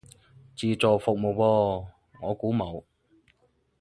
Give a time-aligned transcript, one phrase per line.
[0.57, 1.85] 自助服務噃，
[2.23, 2.81] 我估冇